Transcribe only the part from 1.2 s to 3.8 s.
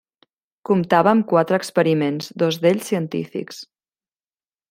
quatre experiments, dos d'ells científics.